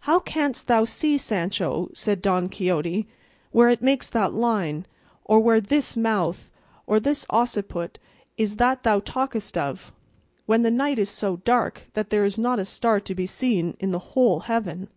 [0.00, 3.06] "How canst thou see, Sancho," said Don Quixote,
[3.52, 4.86] "where it makes that line,
[5.24, 6.50] or where this mouth
[6.84, 8.00] or this occiput
[8.36, 9.92] is that thou talkest of,
[10.46, 13.76] when the night is so dark that there is not a star to be seen
[13.78, 14.88] in the whole heaven?"